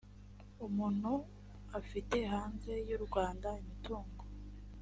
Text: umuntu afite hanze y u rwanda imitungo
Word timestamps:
umuntu 0.65 1.11
afite 1.79 2.17
hanze 2.31 2.73
y 2.87 2.91
u 2.97 2.99
rwanda 3.05 3.47
imitungo 3.61 4.23